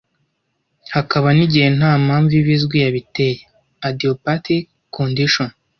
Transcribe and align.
Hakaba 0.95 1.27
n’igihe 1.37 1.67
nta 1.77 1.91
mpamvu 2.05 2.31
iba 2.39 2.51
izwi 2.55 2.75
yabiteye 2.85 3.35
(idiopathic 3.87 4.63
condition) 4.95 5.49